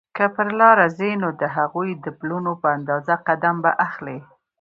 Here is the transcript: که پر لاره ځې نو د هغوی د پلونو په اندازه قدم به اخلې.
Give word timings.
که 0.15 0.25
پر 0.35 0.47
لاره 0.59 0.87
ځې 0.97 1.11
نو 1.21 1.29
د 1.41 1.43
هغوی 1.57 1.89
د 1.95 2.05
پلونو 2.19 2.51
په 2.61 2.67
اندازه 2.77 3.15
قدم 3.27 3.55
به 3.63 3.71
اخلې. 3.87 4.17